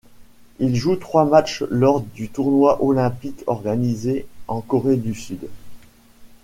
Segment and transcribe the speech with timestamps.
[0.57, 5.47] Il joue trois matchs lors du tournoi olympique organisé en Corée du Sud.